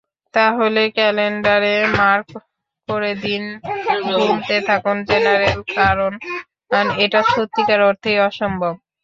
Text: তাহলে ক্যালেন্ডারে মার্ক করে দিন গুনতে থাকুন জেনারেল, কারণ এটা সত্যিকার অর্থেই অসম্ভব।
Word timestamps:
তাহলে 0.33 0.81
ক্যালেন্ডারে 0.97 1.75
মার্ক 1.99 2.29
করে 2.87 3.11
দিন 3.25 3.43
গুনতে 4.09 4.57
থাকুন 4.67 4.97
জেনারেল, 5.09 5.59
কারণ 5.75 6.11
এটা 7.03 7.19
সত্যিকার 7.31 7.79
অর্থেই 7.89 8.17
অসম্ভব। 8.27 8.73